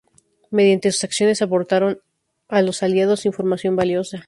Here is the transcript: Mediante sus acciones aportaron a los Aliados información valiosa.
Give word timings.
Mediante 0.49 0.91
sus 0.91 1.03
acciones 1.03 1.43
aportaron 1.43 2.01
a 2.47 2.63
los 2.63 2.81
Aliados 2.81 3.27
información 3.27 3.75
valiosa. 3.75 4.17